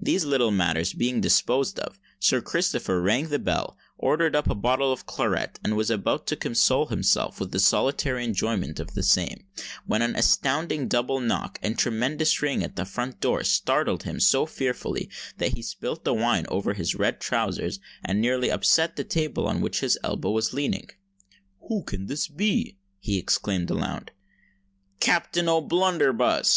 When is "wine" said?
16.14-16.46